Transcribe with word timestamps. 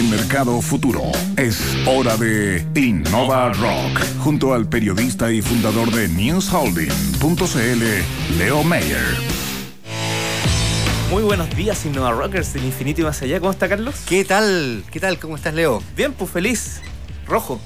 el 0.00 0.08
mercado 0.08 0.62
futuro. 0.62 1.02
Es 1.36 1.60
hora 1.86 2.16
de 2.16 2.66
Innova 2.74 3.52
Rock, 3.52 4.00
junto 4.20 4.54
al 4.54 4.66
periodista 4.66 5.30
y 5.30 5.42
fundador 5.42 5.90
de 5.90 6.08
newsholding.cl, 6.08 8.38
Leo 8.38 8.64
Mayer. 8.64 9.04
Muy 11.10 11.22
buenos 11.22 11.54
días, 11.54 11.84
Innova 11.84 12.12
Rockers 12.12 12.54
del 12.54 12.64
infinito 12.64 13.02
y 13.02 13.04
más 13.04 13.20
allá. 13.20 13.40
¿Cómo 13.40 13.52
está, 13.52 13.68
Carlos? 13.68 13.96
¿Qué 14.08 14.24
tal? 14.24 14.84
¿Qué 14.90 15.00
tal? 15.00 15.18
¿Cómo 15.18 15.36
estás, 15.36 15.52
Leo? 15.52 15.82
Bien, 15.94 16.14
pues 16.14 16.30
feliz. 16.30 16.80
Rojo. 17.26 17.60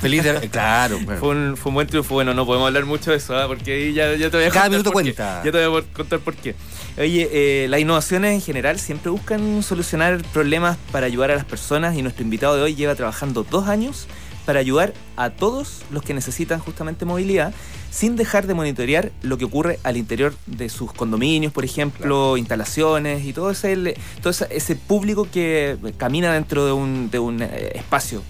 Feliz 0.00 0.24
de... 0.24 0.48
Claro. 0.50 0.98
Fue, 1.18 1.28
un, 1.28 1.56
fue 1.56 1.70
un 1.70 1.74
buen 1.74 1.86
triunfo. 1.86 2.14
Bueno, 2.14 2.34
no 2.34 2.46
podemos 2.46 2.66
hablar 2.66 2.86
mucho 2.86 3.10
de 3.10 3.18
eso, 3.18 3.36
¿ah? 3.36 3.46
porque 3.46 3.72
ahí 3.72 3.92
ya, 3.92 4.14
ya 4.14 4.30
te 4.30 4.36
voy 4.36 4.46
a 4.46 4.50
Cada 4.50 4.68
minuto 4.68 4.90
qué. 4.90 4.94
cuenta. 4.94 5.42
Ya 5.44 5.52
te 5.52 5.66
voy 5.66 5.82
a 5.82 5.94
contar 5.94 6.20
por 6.20 6.34
qué. 6.34 6.54
Oye, 6.98 7.28
eh, 7.32 7.68
las 7.68 7.80
innovaciones 7.80 8.34
en 8.34 8.40
general 8.40 8.78
siempre 8.78 9.10
buscan 9.10 9.62
solucionar 9.62 10.22
problemas 10.32 10.76
para 10.90 11.06
ayudar 11.06 11.30
a 11.30 11.34
las 11.36 11.44
personas 11.44 11.96
y 11.96 12.02
nuestro 12.02 12.24
invitado 12.24 12.56
de 12.56 12.62
hoy 12.62 12.74
lleva 12.74 12.94
trabajando 12.94 13.44
dos 13.48 13.68
años 13.68 14.06
para 14.46 14.58
ayudar 14.58 14.94
a 15.16 15.30
todos 15.30 15.82
los 15.90 16.02
que 16.02 16.14
necesitan 16.14 16.58
justamente 16.58 17.04
movilidad 17.04 17.52
sin 17.90 18.16
dejar 18.16 18.46
de 18.46 18.54
monitorear 18.54 19.12
lo 19.22 19.36
que 19.36 19.44
ocurre 19.44 19.78
al 19.82 19.96
interior 19.96 20.34
de 20.46 20.68
sus 20.68 20.92
condominios, 20.92 21.52
por 21.52 21.64
ejemplo, 21.64 22.36
instalaciones 22.36 23.24
y 23.24 23.32
todo 23.32 23.50
ese, 23.50 23.94
todo 24.20 24.30
ese, 24.30 24.46
ese 24.50 24.76
público 24.76 25.28
que 25.30 25.76
camina 25.98 26.32
dentro 26.32 26.66
de 26.66 26.72
un, 26.72 27.10
de 27.10 27.18
un 27.18 27.42
eh, 27.42 27.72
espacio. 27.74 28.22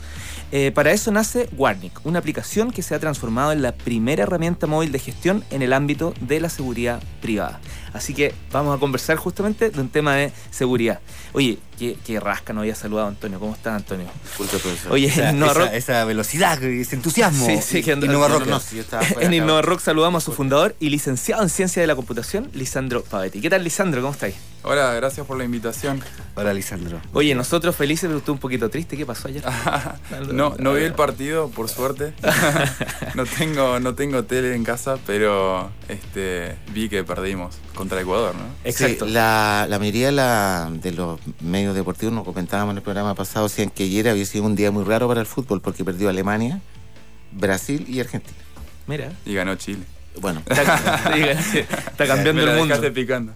Eh, 0.52 0.72
para 0.72 0.90
eso 0.90 1.12
nace 1.12 1.48
Warnick, 1.56 2.04
una 2.04 2.18
aplicación 2.18 2.72
que 2.72 2.82
se 2.82 2.95
ha 2.95 2.98
transformado 2.98 3.52
en 3.52 3.62
la 3.62 3.72
primera 3.72 4.24
herramienta 4.24 4.66
móvil 4.66 4.90
de 4.90 4.98
gestión 4.98 5.45
en 5.50 5.62
el 5.62 5.73
ámbito 5.73 6.12
de 6.20 6.40
la 6.40 6.48
seguridad 6.48 7.00
privada. 7.20 7.60
Así 7.92 8.14
que 8.14 8.34
vamos 8.50 8.76
a 8.76 8.80
conversar 8.80 9.16
justamente 9.16 9.70
de 9.70 9.80
un 9.80 9.88
tema 9.88 10.16
de 10.16 10.32
seguridad. 10.50 11.01
Oye, 11.32 11.59
qué, 11.80 11.96
qué 12.06 12.20
rasca 12.20 12.52
no 12.52 12.60
había 12.60 12.74
saludado 12.74 13.06
a 13.06 13.10
Antonio. 13.10 13.40
¿Cómo 13.40 13.54
estás, 13.54 13.74
Antonio? 13.74 14.06
Oye, 14.90 15.06
esa, 15.06 15.30
en 15.30 15.36
Innova 15.36 15.52
esa- 15.52 15.60
Rock- 15.60 15.73
esa 15.73 16.04
velocidad, 16.04 16.62
ese 16.62 16.95
entusiasmo. 16.95 17.46
Sí, 17.46 17.59
sí, 17.62 17.82
que 17.82 17.92
Innova 17.92 18.28
no, 18.28 18.34
Rock. 18.38 18.46
no, 18.46 18.50
no, 18.52 18.60
sí, 18.60 18.80
En. 19.20 19.32
Innova 19.34 19.62
Rock 19.62 19.80
saludamos 19.80 20.22
a 20.22 20.26
su 20.26 20.32
fundador 20.32 20.76
y 20.78 20.90
licenciado 20.90 21.42
en 21.42 21.48
Ciencia 21.48 21.80
de 21.80 21.87
la 21.88 21.96
Computación, 21.96 22.50
Lisandro 22.52 23.02
Pavetti. 23.02 23.40
¿Qué 23.40 23.48
tal, 23.50 23.64
Lisandro? 23.64 24.02
¿Cómo 24.02 24.12
estáis? 24.12 24.34
Hola, 24.62 24.92
gracias 24.92 25.26
por 25.26 25.38
la 25.38 25.45
invitación. 25.45 26.02
Hola, 26.34 26.52
Lisandro. 26.52 27.00
Oye, 27.14 27.34
nosotros 27.34 27.74
felices, 27.74 28.09
pero 28.09 28.20
tú 28.20 28.32
un 28.32 28.38
poquito 28.38 28.68
triste. 28.68 28.94
¿Qué 28.98 29.06
pasó 29.06 29.28
ayer? 29.28 29.42
No, 30.32 30.54
no 30.59 30.74
vi 30.74 30.82
el 30.84 30.92
partido, 30.92 31.48
por 31.48 31.68
suerte. 31.70 32.12
No 33.15 33.24
tengo, 33.26 33.80
no 33.80 33.94
tengo 33.94 34.24
tele 34.24 34.54
en 34.54 34.65
casa, 34.65 34.98
pero 35.06 35.70
este, 35.88 36.56
vi 36.72 36.88
que 36.88 37.02
perdimos 37.04 37.56
contra 37.74 38.00
Ecuador, 38.00 38.34
¿no? 38.34 38.42
Exacto. 38.65 39.06
Sí, 39.06 39.12
la, 39.12 39.66
la 39.68 39.78
mayoría 39.78 40.06
de, 40.06 40.12
la- 40.12 40.70
de 40.70 40.92
los 40.92 41.18
medios 41.40 41.70
deportivos, 41.74 42.15
nos 42.15 42.24
comentábamos 42.24 42.73
en 42.73 42.79
el 42.79 42.82
programa 42.82 43.15
pasado, 43.15 43.49
decían 43.49 43.71
que 43.71 43.85
ayer 43.85 44.09
había 44.09 44.24
sido 44.24 44.45
un 44.45 44.57
día 44.57 44.71
muy 44.71 44.85
raro 44.85 45.09
para 45.09 45.21
el 45.21 45.26
fútbol 45.26 45.60
porque 45.60 45.85
perdió 45.85 46.09
Alemania, 46.09 46.60
Brasil 47.32 47.85
y 47.88 48.01
Argentina. 48.01 48.37
Mira. 48.87 49.12
Y 49.24 49.35
ganó 49.35 49.54
Chile. 49.57 49.85
Bueno, 50.21 50.43
Está, 50.49 51.32
está 51.32 52.07
cambiando 52.07 52.43
el 52.43 52.59
mundo. 52.59 52.93
picando. 52.93 53.32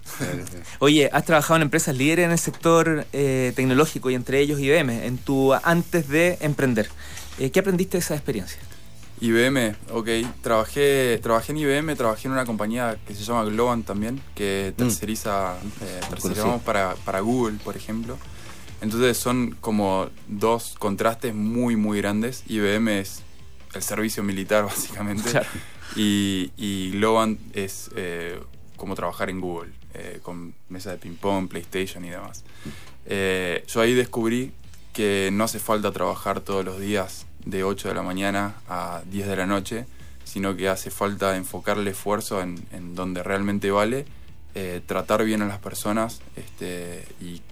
Oye, 0.80 1.08
has 1.12 1.24
trabajado 1.24 1.56
en 1.56 1.62
empresas 1.62 1.96
líderes 1.96 2.26
en 2.26 2.32
el 2.32 2.38
sector 2.38 3.06
eh, 3.12 3.52
tecnológico 3.54 4.10
y 4.10 4.14
entre 4.14 4.40
ellos 4.40 4.58
IBM, 4.58 4.90
en 5.06 5.18
tu 5.18 5.54
antes 5.54 6.08
de 6.08 6.36
emprender. 6.40 6.88
Eh, 7.38 7.50
¿Qué 7.50 7.60
aprendiste 7.60 7.96
de 7.96 8.00
esa 8.00 8.14
experiencia? 8.14 8.58
IBM, 9.24 9.74
ok. 9.90 10.08
Trabajé, 10.42 11.18
trabajé 11.22 11.52
en 11.52 11.58
IBM, 11.58 11.96
trabajé 11.96 12.28
en 12.28 12.32
una 12.32 12.44
compañía 12.44 12.98
que 13.06 13.14
se 13.14 13.24
llama 13.24 13.44
Globan 13.44 13.82
también, 13.82 14.20
que 14.34 14.74
terceriza, 14.76 15.56
eh, 15.80 16.00
tercerizamos 16.10 16.60
para, 16.60 16.94
para 17.06 17.20
Google, 17.20 17.56
por 17.64 17.74
ejemplo. 17.74 18.18
Entonces 18.82 19.16
son 19.16 19.56
como 19.62 20.10
dos 20.28 20.74
contrastes 20.78 21.34
muy, 21.34 21.74
muy 21.74 21.98
grandes. 21.98 22.44
IBM 22.48 23.00
es 23.00 23.22
el 23.72 23.82
servicio 23.82 24.22
militar, 24.22 24.64
básicamente. 24.66 25.30
Claro. 25.30 25.48
Y, 25.96 26.52
y 26.58 26.90
Globan 26.90 27.38
es 27.54 27.90
eh, 27.96 28.38
como 28.76 28.94
trabajar 28.94 29.30
en 29.30 29.40
Google, 29.40 29.72
eh, 29.94 30.18
con 30.22 30.54
mesa 30.68 30.90
de 30.90 30.98
ping-pong, 30.98 31.48
PlayStation 31.48 32.04
y 32.04 32.10
demás. 32.10 32.44
Eh, 33.06 33.64
yo 33.68 33.80
ahí 33.80 33.94
descubrí 33.94 34.52
que 34.94 35.28
no 35.32 35.44
hace 35.44 35.58
falta 35.58 35.92
trabajar 35.92 36.40
todos 36.40 36.64
los 36.64 36.80
días 36.80 37.26
de 37.44 37.64
8 37.64 37.88
de 37.88 37.94
la 37.94 38.02
mañana 38.02 38.54
a 38.68 39.02
10 39.10 39.26
de 39.28 39.36
la 39.36 39.46
noche, 39.46 39.84
sino 40.24 40.56
que 40.56 40.68
hace 40.70 40.90
falta 40.90 41.36
enfocar 41.36 41.76
el 41.76 41.86
esfuerzo 41.88 42.40
en, 42.40 42.64
en 42.72 42.94
donde 42.94 43.22
realmente 43.22 43.70
vale, 43.70 44.06
eh, 44.54 44.80
tratar 44.86 45.22
bien 45.24 45.42
a 45.42 45.46
las 45.46 45.58
personas 45.58 46.20
este, 46.36 47.04
y 47.20 47.42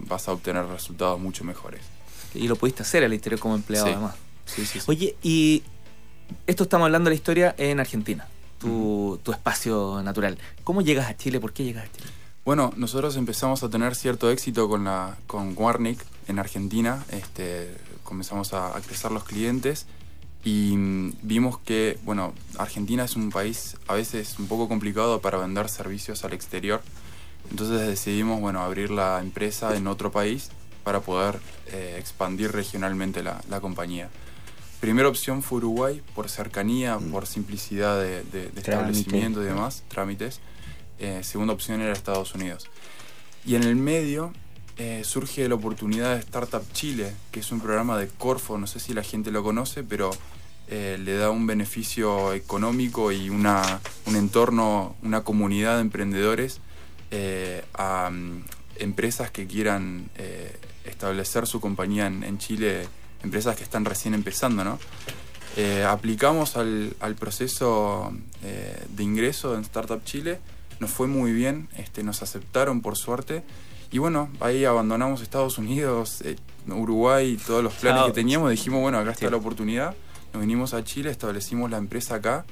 vas 0.00 0.26
a 0.28 0.32
obtener 0.32 0.64
resultados 0.66 1.20
mucho 1.20 1.44
mejores. 1.44 1.82
Y 2.34 2.48
lo 2.48 2.56
pudiste 2.56 2.82
hacer 2.82 3.04
al 3.04 3.14
interior 3.14 3.38
como 3.40 3.54
empleado 3.54 3.86
Sí. 3.86 3.92
además. 3.92 4.16
Sí, 4.46 4.64
sí, 4.66 4.80
sí. 4.80 4.86
Oye, 4.90 5.16
y 5.22 5.62
esto 6.46 6.64
estamos 6.64 6.86
hablando 6.86 7.08
de 7.10 7.14
la 7.14 7.16
historia 7.16 7.54
en 7.58 7.80
Argentina, 7.80 8.26
tu, 8.58 9.20
tu 9.22 9.30
espacio 9.32 10.02
natural. 10.02 10.38
¿Cómo 10.64 10.80
llegas 10.82 11.08
a 11.08 11.16
Chile? 11.16 11.38
¿Por 11.38 11.52
qué 11.52 11.64
llegas 11.64 11.84
a 11.84 11.92
Chile? 11.92 12.08
Bueno, 12.44 12.72
nosotros 12.76 13.16
empezamos 13.16 13.62
a 13.62 13.68
tener 13.68 13.94
cierto 13.94 14.30
éxito 14.30 14.68
con, 14.68 14.84
la, 14.84 15.16
con 15.26 15.52
Warnick 15.56 16.00
en 16.28 16.38
Argentina. 16.38 17.04
Este, 17.10 17.74
comenzamos 18.04 18.54
a, 18.54 18.76
a 18.76 18.80
crecer 18.80 19.10
los 19.10 19.24
clientes 19.24 19.86
y 20.44 20.74
mm, 20.76 21.12
vimos 21.22 21.58
que, 21.58 21.98
bueno, 22.04 22.32
Argentina 22.56 23.04
es 23.04 23.16
un 23.16 23.30
país 23.30 23.76
a 23.86 23.94
veces 23.94 24.38
un 24.38 24.46
poco 24.46 24.66
complicado 24.66 25.20
para 25.20 25.36
vender 25.36 25.68
servicios 25.68 26.24
al 26.24 26.32
exterior. 26.32 26.80
Entonces 27.50 27.86
decidimos, 27.86 28.40
bueno, 28.40 28.60
abrir 28.62 28.90
la 28.90 29.20
empresa 29.20 29.76
en 29.76 29.86
otro 29.86 30.10
país 30.10 30.50
para 30.84 31.00
poder 31.00 31.40
eh, 31.66 31.96
expandir 31.98 32.52
regionalmente 32.52 33.22
la, 33.22 33.42
la 33.50 33.60
compañía. 33.60 34.08
Primera 34.80 35.08
opción 35.08 35.42
fue 35.42 35.58
Uruguay, 35.58 36.02
por 36.14 36.30
cercanía, 36.30 36.98
por 36.98 37.26
simplicidad 37.26 38.00
de, 38.00 38.22
de- 38.24 38.50
de 38.50 38.60
establecimiento 38.60 39.42
y 39.42 39.46
demás, 39.46 39.82
trámites. 39.88 40.40
Eh, 40.98 41.20
segunda 41.22 41.52
opción 41.52 41.80
era 41.80 41.92
Estados 41.92 42.34
Unidos. 42.34 42.68
Y 43.44 43.54
en 43.54 43.62
el 43.62 43.76
medio 43.76 44.32
eh, 44.76 45.02
surge 45.04 45.48
la 45.48 45.54
oportunidad 45.54 46.14
de 46.14 46.20
Startup 46.20 46.64
Chile, 46.72 47.14
que 47.30 47.40
es 47.40 47.52
un 47.52 47.60
programa 47.60 47.98
de 47.98 48.08
Corfo, 48.08 48.58
no 48.58 48.66
sé 48.66 48.80
si 48.80 48.94
la 48.94 49.02
gente 49.02 49.30
lo 49.30 49.42
conoce, 49.42 49.82
pero 49.82 50.10
eh, 50.68 50.98
le 51.02 51.16
da 51.16 51.30
un 51.30 51.46
beneficio 51.46 52.32
económico 52.32 53.10
y 53.12 53.30
una, 53.30 53.80
un 54.06 54.16
entorno, 54.16 54.96
una 55.02 55.22
comunidad 55.22 55.76
de 55.76 55.80
emprendedores 55.82 56.60
eh, 57.10 57.64
a 57.74 58.10
mm, 58.10 58.44
empresas 58.76 59.30
que 59.30 59.46
quieran 59.46 60.10
eh, 60.16 60.56
establecer 60.84 61.46
su 61.46 61.60
compañía 61.60 62.06
en, 62.06 62.22
en 62.22 62.38
Chile, 62.38 62.86
empresas 63.22 63.56
que 63.56 63.64
están 63.64 63.84
recién 63.84 64.14
empezando, 64.14 64.64
¿no? 64.64 64.78
Eh, 65.56 65.84
aplicamos 65.84 66.56
al, 66.56 66.94
al 67.00 67.14
proceso 67.16 68.12
eh, 68.44 68.84
de 68.90 69.02
ingreso 69.02 69.56
en 69.56 69.62
Startup 69.62 70.02
Chile, 70.04 70.38
nos 70.80 70.90
fue 70.90 71.06
muy 71.06 71.32
bien, 71.32 71.68
este, 71.76 72.02
nos 72.02 72.22
aceptaron 72.22 72.80
por 72.82 72.96
suerte. 72.96 73.42
Y 73.90 73.98
bueno, 73.98 74.28
ahí 74.40 74.64
abandonamos 74.64 75.22
Estados 75.22 75.56
Unidos, 75.58 76.20
eh, 76.22 76.36
Uruguay 76.68 77.38
todos 77.46 77.64
los 77.64 77.72
planes 77.74 78.04
que 78.04 78.12
teníamos. 78.12 78.50
Dijimos, 78.50 78.80
bueno, 78.82 78.98
acá 78.98 79.12
está 79.12 79.26
Sí. 79.26 79.30
la 79.30 79.38
oportunidad. 79.38 79.94
Nos 80.34 80.42
vinimos 80.42 80.74
a 80.74 80.84
Chile, 80.84 81.10
establecimos 81.10 81.70
la 81.70 81.78
empresa 81.78 82.16
acá. 82.16 82.44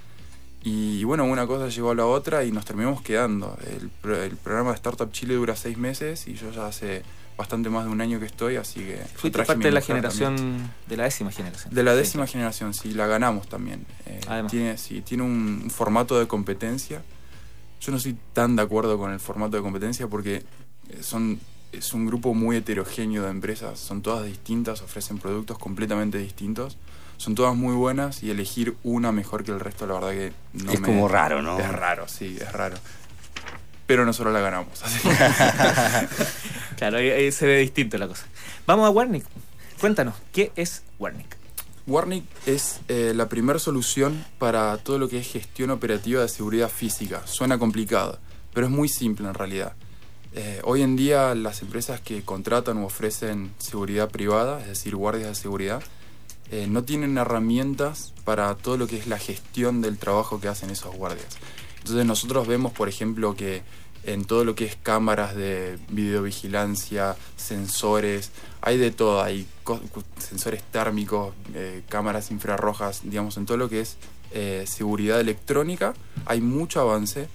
Y, 0.63 1.05
bueno, 1.05 1.25
una 1.25 1.47
cosa 1.47 1.69
llevó 1.69 1.91
a 1.91 1.95
la 1.95 2.07
otra 2.07 2.43
y 2.45 2.51
nos 2.51 2.65
terminamos 2.65 3.01
quedando. 3.03 3.57
El, 3.71 3.89
pro- 3.89 4.21
el 4.21 4.37
programa 4.37 4.71
de 4.71 4.77
Startup 4.77 5.11
Chile 5.13 5.35
dura 5.35 5.55
seis 5.55 5.77
meses 5.79 6.27
y 6.27 6.35
yo 6.35 6.51
ya 6.51 6.67
hace 6.67 7.03
bastante 7.39 7.69
más 7.69 7.85
de 7.85 7.91
un 7.91 8.01
año 8.01 8.19
que 8.19 8.25
estoy, 8.27 8.57
así 8.57 8.81
que... 8.81 8.97
Fuiste 9.15 9.45
parte 9.45 9.63
de 9.63 9.71
la 9.71 9.83
generación, 9.83 10.37
también. 10.37 10.71
de 10.89 10.97
la 10.97 11.05
décima 11.05 11.31
generación. 11.31 11.73
De 11.75 11.83
la 11.85 11.93
Sí. 11.93 11.99
décima 11.99 12.27
generación, 12.27 12.73
sí, 12.75 12.95
la 12.95 13.07
ganamos 13.07 13.47
también. 13.47 13.85
Eh, 14.07 14.21
Además. 14.27 14.51
tiene, 14.51 14.79
sí, 14.79 15.03
tiene 15.03 15.23
un, 15.23 15.61
un 15.65 15.71
formato 15.71 16.19
de 16.19 16.27
competencia. 16.27 17.03
Yo 17.87 17.93
no 17.93 17.99
estoy 17.99 18.17
tan 18.33 18.57
de 18.57 18.63
acuerdo 18.63 18.99
con 18.99 19.13
el 19.13 19.21
formato 19.21 19.57
de 19.57 19.63
competencia 19.63 20.09
porque 20.09 20.43
eh, 20.89 20.99
son, 21.03 21.39
es 21.71 21.93
un 21.93 22.05
grupo 22.07 22.35
muy 22.35 22.57
heterogéneo 22.57 23.23
de 23.23 23.31
empresas. 23.31 23.79
Son 23.79 24.03
todas 24.03 24.25
distintas, 24.27 24.83
ofrecen 24.83 25.19
productos 25.19 25.57
completamente 25.57 26.19
distintos. 26.19 26.79
Son 27.17 27.35
todas 27.37 27.55
muy 27.55 27.75
buenas 27.75 28.23
y 28.25 28.31
elegir 28.31 28.75
una 28.83 29.13
mejor 29.13 29.45
que 29.45 29.53
el 29.53 29.61
resto, 29.61 29.87
la 29.87 29.95
verdad 29.95 30.11
que 30.11 30.33
no 30.53 30.73
Es 30.73 30.81
me- 30.81 30.87
como 30.89 31.07
raro, 31.09 31.41
¿no? 31.43 31.59
Es 31.61 31.71
raro, 31.71 32.09
sí, 32.09 32.37
es 32.41 32.53
raro. 32.53 32.77
Pero 33.87 34.05
nosotros 34.05 34.35
la 34.35 34.41
ganamos. 34.41 34.83
así 34.83 34.99
Claro, 36.77 36.99
ahí, 36.99 37.09
ahí 37.11 37.31
se 37.33 37.47
ve 37.47 37.59
distinto 37.59 37.97
la 37.99 38.09
cosa. 38.09 38.25
Vamos 38.67 38.85
a 38.87 38.91
Warnick. 38.91 39.25
Cuéntanos, 39.81 40.15
¿qué 40.33 40.51
es 40.57 40.83
Warnick? 40.99 41.36
Warnick 41.87 42.25
es 42.47 42.81
eh, 42.89 43.13
la 43.15 43.29
primera 43.29 43.61
solución 43.61 44.25
para 44.39 44.77
todo 44.79 44.99
lo 44.99 45.09
que 45.09 45.19
es 45.19 45.31
gestión 45.31 45.71
operativa 45.71 46.21
de 46.21 46.29
seguridad 46.29 46.69
física. 46.69 47.25
Suena 47.27 47.59
complicado, 47.59 48.19
pero 48.53 48.67
es 48.67 48.73
muy 48.73 48.89
simple 48.89 49.29
en 49.29 49.35
realidad. 49.35 49.75
Eh, 50.33 50.61
hoy 50.65 50.83
en 50.83 50.97
día 50.97 51.35
las 51.37 51.63
empresas 51.63 52.01
que 52.01 52.23
contratan 52.23 52.79
o 52.79 52.87
ofrecen 52.87 53.53
seguridad 53.59 54.11
privada, 54.11 54.61
es 54.63 54.67
decir, 54.67 54.97
guardias 54.97 55.29
de 55.29 55.35
seguridad, 55.37 55.83
eh, 56.51 56.67
no 56.69 56.83
tienen 56.83 57.19
herramientas 57.19 58.13
para 58.25 58.53
todo 58.57 58.77
lo 58.77 58.89
que 58.89 58.99
es 58.99 59.07
la 59.07 59.19
gestión 59.19 59.81
del 59.81 59.97
trabajo 59.97 60.41
que 60.41 60.49
hacen 60.49 60.71
esos 60.71 60.93
guardias. 60.93 61.39
Entonces 61.79 62.05
nosotros 62.05 62.49
vemos, 62.49 62.73
por 62.73 62.89
ejemplo, 62.89 63.37
que 63.37 63.63
en 64.07 64.25
todo 64.25 64.45
lo 64.45 64.55
que 64.55 64.65
es 64.65 64.77
cámaras 64.77 65.35
de 65.35 65.79
videovigilancia, 65.91 67.17
sensores, 67.37 68.31
hay 68.61 68.79
de 68.79 68.93
todo, 68.93 69.23
hay 69.23 69.47
sensores 70.19 70.63
térmicos, 70.63 71.35
eh, 71.55 71.83
cámaras 71.89 72.31
infrarrojas, 72.31 73.03
digamos, 73.03 73.37
en 73.37 73.47
todo 73.47 73.57
lo 73.57 73.69
que 73.69 73.81
es 73.81 73.97
eh, 74.31 74.65
seguridad 74.67 75.21
electrónica, 75.21 75.95
hay 76.25 76.41
mucho 76.41 76.81
avance. 76.81 77.29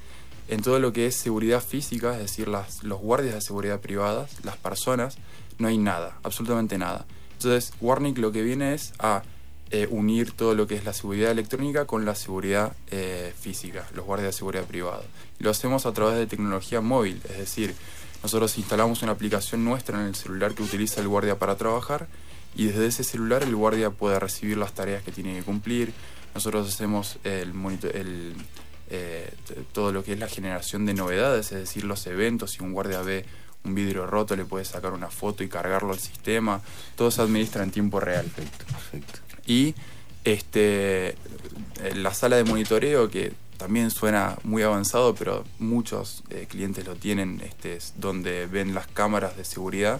En 0.47 0.61
todo 0.61 0.79
lo 0.79 0.91
que 0.91 1.05
es 1.05 1.15
seguridad 1.15 1.63
física, 1.63 2.13
es 2.13 2.19
decir, 2.19 2.49
las, 2.49 2.83
los 2.83 2.99
guardias 2.99 3.35
de 3.35 3.41
seguridad 3.41 3.79
privadas, 3.79 4.31
las 4.43 4.57
personas, 4.57 5.17
no 5.59 5.69
hay 5.69 5.77
nada, 5.77 6.17
absolutamente 6.23 6.77
nada. 6.77 7.05
Entonces, 7.33 7.73
Warnick 7.79 8.17
lo 8.17 8.33
que 8.33 8.41
viene 8.41 8.73
es 8.73 8.93
a 8.99 9.23
eh, 9.71 9.87
unir 9.89 10.31
todo 10.31 10.53
lo 10.53 10.67
que 10.67 10.75
es 10.75 10.83
la 10.83 10.93
seguridad 10.93 11.31
electrónica 11.31 11.85
con 11.85 12.05
la 12.05 12.15
seguridad 12.15 12.75
eh, 12.89 13.33
física, 13.39 13.87
los 13.95 14.05
guardias 14.05 14.33
de 14.33 14.37
seguridad 14.37 14.65
privada. 14.65 15.03
Lo 15.39 15.49
hacemos 15.49 15.85
a 15.85 15.93
través 15.93 16.15
de 16.17 16.27
tecnología 16.27 16.81
móvil, 16.81 17.21
es 17.29 17.37
decir, 17.37 17.73
nosotros 18.21 18.57
instalamos 18.57 19.01
una 19.01 19.13
aplicación 19.13 19.63
nuestra 19.63 19.99
en 19.99 20.07
el 20.07 20.15
celular 20.15 20.53
que 20.53 20.63
utiliza 20.63 21.01
el 21.01 21.07
guardia 21.07 21.39
para 21.39 21.55
trabajar 21.55 22.07
y 22.55 22.65
desde 22.65 22.87
ese 22.87 23.03
celular 23.03 23.43
el 23.43 23.55
guardia 23.55 23.89
puede 23.89 24.19
recibir 24.19 24.57
las 24.57 24.73
tareas 24.73 25.03
que 25.03 25.11
tiene 25.11 25.35
que 25.35 25.43
cumplir. 25.43 25.93
Nosotros 26.35 26.67
hacemos 26.67 27.17
el, 27.23 27.53
el 27.93 28.35
eh, 28.89 29.33
todo 29.71 29.91
lo 29.93 30.03
que 30.03 30.13
es 30.13 30.19
la 30.19 30.27
generación 30.27 30.85
de 30.85 30.93
novedades, 30.93 31.51
es 31.53 31.59
decir, 31.59 31.85
los 31.85 32.05
eventos, 32.07 32.51
si 32.51 32.63
un 32.63 32.73
guardia 32.73 33.01
ve 33.01 33.25
un 33.63 33.75
vidrio 33.75 34.07
roto 34.07 34.35
le 34.35 34.43
puede 34.43 34.65
sacar 34.65 34.91
una 34.91 35.09
foto 35.09 35.43
y 35.43 35.47
cargarlo 35.47 35.93
al 35.93 35.99
sistema, 35.99 36.61
todo 36.95 37.11
se 37.11 37.21
administra 37.21 37.63
en 37.63 37.71
tiempo 37.71 37.99
real. 37.99 38.25
Perfecto, 38.25 38.65
perfecto. 38.65 39.30
Y 39.51 39.75
este, 40.23 41.17
la 41.93 42.13
sala 42.13 42.37
de 42.37 42.45
monitoreo, 42.45 43.09
que 43.09 43.33
también 43.57 43.91
suena 43.91 44.37
muy 44.45 44.63
avanzado, 44.63 45.13
pero 45.13 45.43
muchos 45.59 46.23
eh, 46.29 46.47
clientes 46.49 46.85
lo 46.87 46.95
tienen, 46.95 47.41
este, 47.43 47.77
donde 47.97 48.45
ven 48.45 48.73
las 48.73 48.87
cámaras 48.87 49.35
de 49.35 49.43
seguridad, 49.43 49.99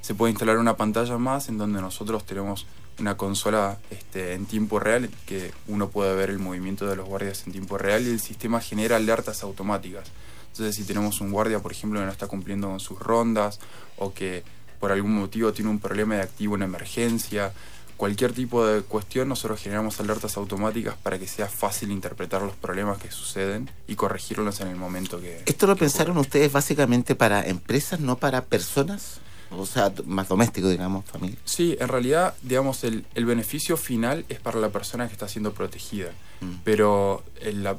se 0.00 0.16
puede 0.16 0.32
instalar 0.32 0.58
una 0.58 0.76
pantalla 0.76 1.18
más 1.18 1.48
en 1.48 1.56
donde 1.56 1.80
nosotros 1.80 2.26
tenemos 2.26 2.66
una 2.98 3.16
consola 3.16 3.78
este, 3.92 4.34
en 4.34 4.46
tiempo 4.46 4.80
real 4.80 5.08
que 5.24 5.52
uno 5.68 5.88
puede 5.88 6.16
ver 6.16 6.30
el 6.30 6.40
movimiento 6.40 6.88
de 6.88 6.96
los 6.96 7.06
guardias 7.06 7.44
en 7.46 7.52
tiempo 7.52 7.78
real 7.78 8.02
y 8.02 8.10
el 8.10 8.20
sistema 8.20 8.60
genera 8.60 8.96
alertas 8.96 9.44
automáticas. 9.44 10.08
Entonces 10.50 10.74
si 10.74 10.82
tenemos 10.82 11.20
un 11.20 11.30
guardia, 11.30 11.60
por 11.60 11.70
ejemplo, 11.70 12.00
que 12.00 12.06
no 12.06 12.12
está 12.12 12.26
cumpliendo 12.26 12.66
con 12.66 12.80
sus 12.80 12.98
rondas 12.98 13.60
o 13.98 14.12
que 14.12 14.42
por 14.80 14.90
algún 14.90 15.14
motivo 15.14 15.52
tiene 15.52 15.70
un 15.70 15.78
problema 15.78 16.16
de 16.16 16.22
activo 16.22 16.56
en 16.56 16.62
emergencia 16.62 17.52
cualquier 18.00 18.32
tipo 18.32 18.64
de 18.64 18.80
cuestión, 18.80 19.28
nosotros 19.28 19.60
generamos 19.60 20.00
alertas 20.00 20.38
automáticas 20.38 20.94
para 21.02 21.18
que 21.18 21.26
sea 21.26 21.48
fácil 21.48 21.90
interpretar 21.90 22.40
los 22.40 22.56
problemas 22.56 22.96
que 22.96 23.10
suceden 23.10 23.70
y 23.86 23.94
corregirlos 23.94 24.62
en 24.62 24.68
el 24.68 24.76
momento 24.76 25.20
que... 25.20 25.42
¿Esto 25.44 25.66
lo 25.66 25.76
pensaron 25.76 26.16
ustedes 26.16 26.50
básicamente 26.50 27.14
para 27.14 27.46
empresas, 27.46 28.00
no 28.00 28.16
para 28.16 28.46
personas? 28.46 29.20
O 29.50 29.66
sea, 29.66 29.92
más 30.06 30.28
doméstico, 30.28 30.68
digamos, 30.68 31.04
familia. 31.04 31.36
Sí, 31.44 31.76
en 31.80 31.88
realidad, 31.88 32.34
digamos, 32.42 32.84
el, 32.84 33.04
el 33.14 33.24
beneficio 33.24 33.76
final 33.76 34.24
es 34.28 34.40
para 34.40 34.60
la 34.60 34.70
persona 34.70 35.06
que 35.06 35.12
está 35.12 35.28
siendo 35.28 35.52
protegida, 35.52 36.10
mm. 36.40 36.54
pero 36.62 37.24
la, 37.42 37.76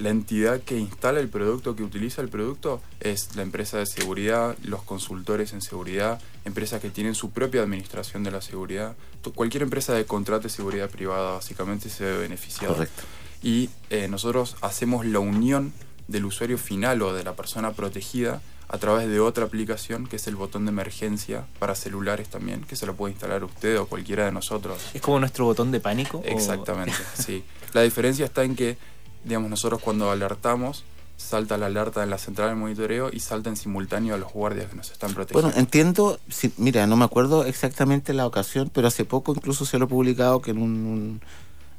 la, 0.00 0.10
entidad 0.10 0.60
que 0.60 0.78
instala 0.78 1.20
el 1.20 1.28
producto, 1.28 1.74
que 1.74 1.82
utiliza 1.82 2.20
el 2.20 2.28
producto, 2.28 2.82
es 3.00 3.34
la 3.34 3.42
empresa 3.42 3.78
de 3.78 3.86
seguridad, 3.86 4.56
los 4.62 4.82
consultores 4.82 5.52
en 5.52 5.62
seguridad, 5.62 6.20
empresas 6.44 6.80
que 6.82 6.90
tienen 6.90 7.14
su 7.14 7.30
propia 7.30 7.62
administración 7.62 8.22
de 8.22 8.30
la 8.30 8.42
seguridad. 8.42 8.94
Cualquier 9.34 9.62
empresa 9.62 9.94
de 9.94 10.04
contrato 10.04 10.44
de 10.44 10.50
seguridad 10.50 10.90
privada 10.90 11.32
básicamente 11.32 11.88
se 11.88 12.04
ve 12.04 12.18
beneficiada. 12.18 12.74
Correcto. 12.74 13.02
Y 13.42 13.70
eh, 13.90 14.08
nosotros 14.08 14.56
hacemos 14.60 15.04
la 15.06 15.18
unión 15.18 15.72
del 16.08 16.24
usuario 16.24 16.58
final 16.58 17.02
o 17.02 17.12
de 17.12 17.24
la 17.24 17.34
persona 17.34 17.72
protegida 17.72 18.40
a 18.68 18.78
través 18.78 19.08
de 19.08 19.20
otra 19.20 19.44
aplicación 19.44 20.06
que 20.06 20.16
es 20.16 20.26
el 20.26 20.36
botón 20.36 20.64
de 20.64 20.70
emergencia 20.70 21.46
para 21.58 21.74
celulares 21.74 22.28
también, 22.28 22.62
que 22.62 22.76
se 22.76 22.86
lo 22.86 22.94
puede 22.94 23.12
instalar 23.12 23.44
usted 23.44 23.78
o 23.78 23.86
cualquiera 23.86 24.24
de 24.24 24.32
nosotros. 24.32 24.82
¿Es 24.92 25.00
como 25.00 25.20
nuestro 25.20 25.44
botón 25.44 25.70
de 25.70 25.80
pánico? 25.80 26.22
Exactamente, 26.24 26.96
sí. 27.14 27.44
La 27.72 27.82
diferencia 27.82 28.24
está 28.24 28.44
en 28.44 28.56
que, 28.56 28.76
digamos, 29.24 29.50
nosotros 29.50 29.80
cuando 29.80 30.10
alertamos, 30.10 30.84
salta 31.16 31.56
la 31.56 31.66
alerta 31.66 32.02
en 32.02 32.10
la 32.10 32.18
central 32.18 32.50
de 32.50 32.54
monitoreo 32.56 33.10
y 33.12 33.20
salta 33.20 33.48
en 33.48 33.56
simultáneo 33.56 34.14
a 34.14 34.18
los 34.18 34.32
guardias 34.32 34.68
que 34.68 34.76
nos 34.76 34.90
están 34.90 35.14
protegiendo. 35.14 35.48
Bueno, 35.48 35.60
entiendo, 35.60 36.18
mira, 36.56 36.86
no 36.86 36.96
me 36.96 37.04
acuerdo 37.04 37.44
exactamente 37.44 38.12
la 38.12 38.26
ocasión, 38.26 38.70
pero 38.72 38.88
hace 38.88 39.04
poco 39.04 39.32
incluso 39.34 39.64
se 39.64 39.78
lo 39.78 39.86
he 39.86 39.88
publicado 39.88 40.42
que 40.42 40.50
en 40.50 40.58
un 40.58 41.20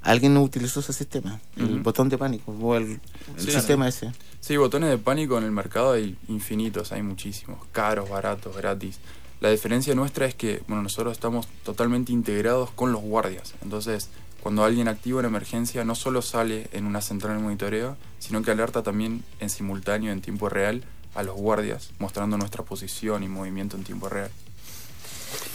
alguien 0.07 0.33
no 0.33 0.41
utilizó 0.41 0.79
ese 0.79 0.93
sistema, 0.93 1.39
el 1.57 1.81
botón 1.81 2.07
de 2.07 2.17
pánico 2.17 2.51
o 2.51 2.75
el, 2.75 2.99
sistema 3.37 3.89
ese. 3.89 4.11
Sí, 4.39 4.55
botones 4.55 4.89
de 4.89 4.97
pánico 4.97 5.37
en 5.37 5.43
el 5.43 5.51
mercado 5.51 5.91
hay 5.91 6.15
infinitos, 6.29 6.93
hay 6.93 7.03
muchísimos, 7.03 7.59
caros, 7.73 8.09
baratos, 8.09 8.55
gratis. 8.55 8.99
La 9.41 9.51
diferencia 9.51 9.93
nuestra 9.95 10.25
es 10.25 10.33
que 10.33 10.63
bueno, 10.67 10.81
nosotros 10.81 11.11
estamos 11.11 11.47
totalmente 11.63 12.13
integrados 12.13 12.71
con 12.71 12.93
los 12.93 13.01
guardias. 13.01 13.53
Entonces, 13.61 14.09
cuando 14.41 14.63
alguien 14.63 14.87
activa 14.87 15.19
una 15.19 15.27
emergencia, 15.27 15.83
no 15.83 15.93
solo 15.93 16.21
sale 16.21 16.69
en 16.71 16.85
una 16.85 17.01
central 17.01 17.35
de 17.35 17.43
monitoreo, 17.43 17.97
sino 18.17 18.41
que 18.41 18.51
alerta 18.51 18.83
también 18.83 19.25
en 19.41 19.49
simultáneo, 19.49 20.13
en 20.13 20.21
tiempo 20.21 20.47
real, 20.47 20.85
a 21.15 21.23
los 21.23 21.35
guardias, 21.35 21.91
mostrando 21.99 22.37
nuestra 22.37 22.63
posición 22.63 23.23
y 23.23 23.27
movimiento 23.27 23.75
en 23.75 23.83
tiempo 23.83 24.07
real. 24.07 24.31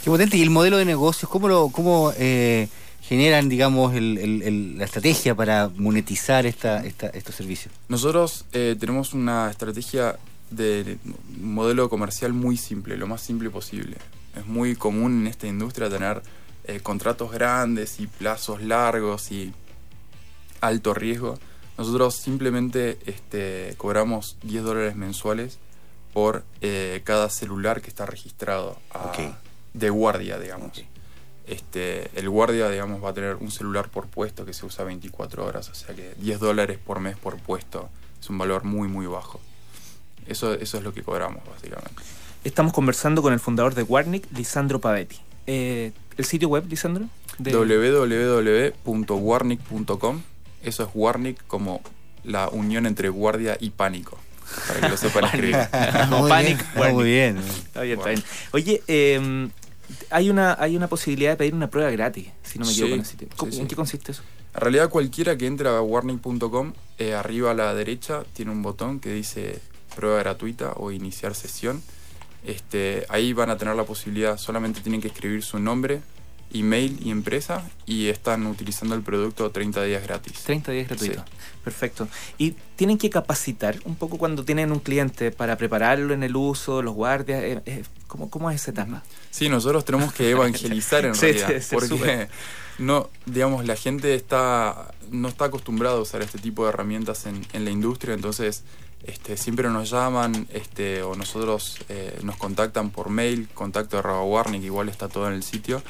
Qué 0.04 0.10
potente. 0.10 0.36
¿Y 0.36 0.42
el 0.42 0.50
modelo 0.50 0.76
de 0.76 0.84
negocios? 0.84 1.30
¿Cómo 1.30 1.48
lo, 1.48 1.68
cómo, 1.70 2.12
eh, 2.18 2.68
generan, 3.02 3.48
digamos, 3.48 3.92
la 3.94 4.84
estrategia 4.84 5.34
para 5.34 5.70
monetizar 5.76 6.46
esta, 6.46 6.84
estos 6.84 7.34
servicios? 7.34 7.74
Nosotros 7.88 8.44
eh, 8.52 8.76
tenemos 8.78 9.12
una 9.12 9.50
estrategia 9.50 10.18
de 10.50 10.98
modelo 11.40 11.88
comercial 11.88 12.32
muy 12.32 12.56
simple, 12.56 12.96
lo 12.96 13.06
más 13.06 13.20
simple 13.20 13.50
posible. 13.50 13.96
Es 14.36 14.46
muy 14.46 14.76
común 14.76 15.22
en 15.22 15.26
esta 15.26 15.46
industria 15.46 15.90
tener 15.90 16.22
eh, 16.64 16.80
contratos 16.80 17.32
grandes 17.32 17.98
y 17.98 18.06
plazos 18.06 18.62
largos 18.62 19.32
y 19.32 19.52
alto 20.60 20.94
riesgo. 20.94 21.38
Nosotros 21.76 22.14
simplemente 22.14 22.98
este, 23.06 23.74
cobramos 23.78 24.36
10 24.42 24.62
dólares 24.62 24.96
mensuales 24.96 25.58
por 26.12 26.44
eh, 26.60 27.00
cada 27.04 27.28
celular 27.30 27.80
que 27.80 27.88
está 27.88 28.06
registrado 28.06 28.78
de 29.72 29.90
guardia, 29.90 30.38
digamos. 30.38 30.72
Este, 31.52 32.10
el 32.14 32.28
guardia, 32.30 32.70
digamos, 32.70 33.04
va 33.04 33.10
a 33.10 33.12
tener 33.12 33.34
un 33.36 33.50
celular 33.50 33.90
por 33.90 34.06
puesto 34.06 34.46
que 34.46 34.54
se 34.54 34.64
usa 34.64 34.84
24 34.84 35.44
horas, 35.44 35.68
o 35.68 35.74
sea 35.74 35.94
que 35.94 36.14
10 36.16 36.40
dólares 36.40 36.78
por 36.82 36.98
mes 36.98 37.18
por 37.18 37.36
puesto 37.36 37.90
es 38.18 38.30
un 38.30 38.38
valor 38.38 38.64
muy, 38.64 38.88
muy 38.88 39.04
bajo. 39.06 39.38
Eso, 40.26 40.54
eso 40.54 40.78
es 40.78 40.84
lo 40.84 40.94
que 40.94 41.02
cobramos, 41.02 41.42
básicamente. 41.46 42.02
Estamos 42.42 42.72
conversando 42.72 43.20
con 43.20 43.34
el 43.34 43.40
fundador 43.40 43.74
de 43.74 43.82
Warnick, 43.82 44.32
Lisandro 44.32 44.80
Pavetti. 44.80 45.18
Eh, 45.46 45.92
¿El 46.16 46.24
sitio 46.24 46.48
web, 46.48 46.64
Lisandro? 46.68 47.04
www.warnick.com. 47.38 50.22
Eso 50.62 50.84
es 50.84 50.88
Warnick 50.94 51.46
como 51.46 51.82
la 52.24 52.48
unión 52.48 52.86
entre 52.86 53.10
guardia 53.10 53.58
y 53.60 53.68
pánico. 53.70 54.18
Para 54.68 54.80
que 54.80 54.88
lo 54.88 54.96
sepan 54.96 55.24
escribir. 55.26 55.68
Panic. 55.70 56.64
Muy 56.92 57.04
bien. 57.04 57.36
Está 57.36 57.82
bien, 57.82 57.98
está 57.98 58.08
bien. 58.10 58.24
Oye, 58.52 58.82
eh, 58.88 59.50
hay 60.10 60.30
una, 60.30 60.56
hay 60.58 60.76
una 60.76 60.88
posibilidad 60.88 61.32
de 61.32 61.36
pedir 61.36 61.54
una 61.54 61.70
prueba 61.70 61.90
gratis, 61.90 62.28
si 62.42 62.58
no 62.58 62.66
me 62.66 62.72
equivoco. 62.72 63.46
en, 63.46 63.66
qué 63.66 63.76
consiste 63.76 64.12
eso? 64.12 64.22
En 64.54 64.60
realidad 64.60 64.90
cualquiera 64.90 65.36
que 65.36 65.46
entre 65.46 65.68
a 65.68 65.80
warning.com, 65.80 66.72
eh, 66.98 67.14
arriba 67.14 67.52
a 67.52 67.54
la 67.54 67.74
derecha 67.74 68.24
tiene 68.34 68.50
un 68.50 68.62
botón 68.62 69.00
que 69.00 69.12
dice 69.12 69.60
prueba 69.94 70.18
gratuita 70.18 70.72
o 70.76 70.90
iniciar 70.90 71.34
sesión. 71.34 71.82
Este, 72.44 73.06
ahí 73.08 73.32
van 73.32 73.50
a 73.50 73.56
tener 73.56 73.76
la 73.76 73.84
posibilidad, 73.84 74.36
solamente 74.36 74.80
tienen 74.80 75.00
que 75.00 75.08
escribir 75.08 75.42
su 75.42 75.58
nombre, 75.58 76.02
email 76.52 76.98
y 77.02 77.10
empresa 77.10 77.62
y 77.86 78.08
están 78.08 78.46
utilizando 78.46 78.94
el 78.94 79.02
producto 79.02 79.50
30 79.50 79.82
días 79.84 80.02
gratis. 80.02 80.42
30 80.44 80.72
días 80.72 80.88
gratuito. 80.88 81.24
Perfecto. 81.64 82.08
¿Y 82.38 82.54
tienen 82.76 82.98
que 82.98 83.10
capacitar 83.10 83.78
un 83.84 83.96
poco 83.96 84.18
cuando 84.18 84.44
tienen 84.44 84.72
un 84.72 84.80
cliente 84.80 85.30
para 85.30 85.56
prepararlo 85.56 86.12
en 86.12 86.22
el 86.22 86.36
uso, 86.36 86.82
los 86.82 86.94
guardias? 86.94 87.42
Eh, 87.42 87.62
eh, 87.66 87.84
¿Cómo, 88.06 88.28
cómo 88.30 88.50
es 88.50 88.60
esa 88.60 88.72
etapa? 88.72 89.02
Sí, 89.30 89.48
nosotros 89.48 89.84
tenemos 89.84 90.12
que 90.12 90.30
evangelizar 90.30 91.04
en 91.04 91.14
realidad. 91.14 91.62
porque 91.70 92.28
no, 92.78 93.08
digamos, 93.26 93.64
la 93.64 93.76
gente 93.76 94.14
está, 94.14 94.92
no 95.10 95.28
está 95.28 95.46
acostumbrada 95.46 95.96
a 95.96 96.00
usar 96.00 96.22
este 96.22 96.38
tipo 96.38 96.64
de 96.64 96.70
herramientas 96.70 97.26
en, 97.26 97.46
en 97.52 97.64
la 97.64 97.70
industria, 97.70 98.14
entonces 98.14 98.64
este, 99.04 99.36
siempre 99.36 99.68
nos 99.68 99.90
llaman 99.90 100.48
este, 100.52 101.02
o 101.02 101.14
nosotros 101.14 101.78
eh, 101.88 102.18
nos 102.22 102.36
contactan 102.36 102.90
por 102.90 103.10
mail, 103.10 103.48
contacto 103.52 104.00
de 104.00 104.08
Warning, 104.08 104.62
igual 104.62 104.88
está 104.88 105.08
todo 105.08 105.28
en 105.28 105.34
el 105.34 105.42
sitio 105.42 105.82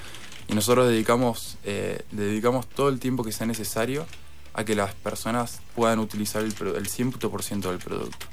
y 0.48 0.54
nosotros 0.54 0.88
dedicamos, 0.88 1.56
eh, 1.64 2.02
dedicamos 2.10 2.68
todo 2.68 2.88
el 2.88 2.98
tiempo 3.00 3.24
que 3.24 3.32
sea 3.32 3.46
necesario 3.46 4.06
a 4.54 4.64
que 4.64 4.74
las 4.74 4.92
personas 4.94 5.60
puedan 5.74 5.98
utilizar 5.98 6.42
el, 6.42 6.48
el 6.48 6.88
100% 6.88 7.60
del 7.70 7.78
producto. 7.78 8.26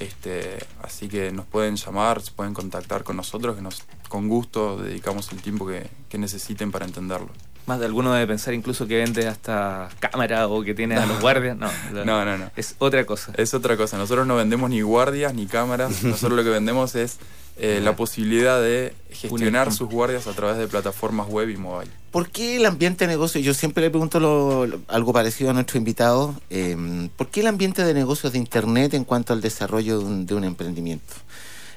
Este, 0.00 0.58
así 0.82 1.08
que 1.08 1.30
nos 1.32 1.46
pueden 1.46 1.76
llamar, 1.76 2.20
se 2.22 2.32
pueden 2.32 2.54
contactar 2.54 3.04
con 3.04 3.16
nosotros, 3.16 3.54
que 3.54 3.62
nos, 3.62 3.82
con 4.08 4.28
gusto 4.28 4.78
dedicamos 4.78 5.30
el 5.32 5.40
tiempo 5.42 5.66
que, 5.66 5.88
que 6.08 6.18
necesiten 6.18 6.72
para 6.72 6.86
entenderlo. 6.86 7.28
Más 7.66 7.78
de 7.78 7.86
alguno 7.86 8.12
debe 8.12 8.26
pensar 8.26 8.54
incluso 8.54 8.88
que 8.88 8.96
vende 8.96 9.28
hasta 9.28 9.88
cámara 10.00 10.48
o 10.48 10.64
que 10.64 10.74
tiene 10.74 10.96
a 10.96 11.06
los 11.06 11.20
guardias. 11.20 11.56
No, 11.56 11.70
lo- 11.92 12.04
No, 12.04 12.24
no, 12.24 12.36
no. 12.36 12.50
Es 12.56 12.74
otra 12.78 13.04
cosa. 13.06 13.32
Es 13.36 13.54
otra 13.54 13.76
cosa. 13.76 13.98
Nosotros 13.98 14.26
no 14.26 14.34
vendemos 14.34 14.68
ni 14.70 14.80
guardias 14.80 15.32
ni 15.34 15.46
cámaras. 15.46 16.02
Nosotros 16.02 16.32
lo 16.36 16.42
que 16.42 16.50
vendemos 16.50 16.96
es 16.96 17.18
eh, 17.58 17.80
la 17.82 17.94
posibilidad 17.96 18.60
de 18.60 18.94
gestionar 19.10 19.72
sus 19.72 19.88
guardias 19.88 20.26
a 20.26 20.32
través 20.32 20.56
de 20.58 20.66
plataformas 20.68 21.28
web 21.28 21.48
y 21.50 21.56
mobile. 21.56 21.90
¿Por 22.10 22.28
qué 22.30 22.56
el 22.56 22.66
ambiente 22.66 23.06
de 23.06 23.12
negocio? 23.12 23.40
Yo 23.40 23.54
siempre 23.54 23.82
le 23.82 23.90
pregunto 23.90 24.20
lo- 24.20 24.66
lo- 24.66 24.80
algo 24.88 25.12
parecido 25.12 25.50
a 25.50 25.52
nuestro 25.54 25.78
invitado. 25.78 26.34
eh, 26.50 26.76
¿Por 27.16 27.28
qué 27.28 27.40
el 27.40 27.46
ambiente 27.46 27.84
de 27.84 27.94
negocios 27.94 28.32
de 28.32 28.38
Internet 28.38 28.94
en 28.94 29.04
cuanto 29.04 29.32
al 29.32 29.40
desarrollo 29.40 29.98
de 29.98 30.04
un, 30.04 30.26
de 30.26 30.34
un 30.34 30.44
emprendimiento? 30.44 31.14